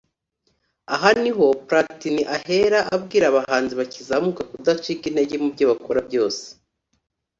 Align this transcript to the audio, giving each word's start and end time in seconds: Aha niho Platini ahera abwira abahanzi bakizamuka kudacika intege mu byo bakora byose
Aha 0.93 1.09
niho 1.21 1.45
Platini 1.67 2.23
ahera 2.35 2.79
abwira 2.95 3.25
abahanzi 3.27 3.73
bakizamuka 3.79 4.41
kudacika 4.51 5.03
intege 5.07 5.35
mu 5.41 5.47
byo 5.53 5.65
bakora 5.71 5.99
byose 6.07 6.43